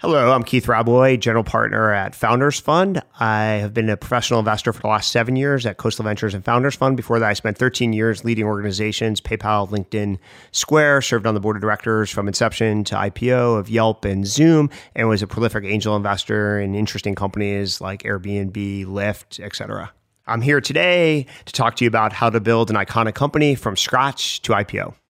[0.00, 3.02] Hello, I'm Keith Rabois, general partner at Founders Fund.
[3.18, 6.44] I have been a professional investor for the last seven years at Khosla Ventures and
[6.44, 6.98] Founders Fund.
[6.98, 10.18] Before that, I spent 13 years leading organizations, PayPal, LinkedIn,
[10.52, 14.68] Square, served on the board of directors from inception to IPO of Yelp and Zoom,
[14.94, 19.94] and was a prolific angel investor in interesting companies like Airbnb, Lyft, etc.
[20.26, 23.78] I'm here today to talk to you about how to build an iconic company from
[23.78, 24.94] scratch to IPO.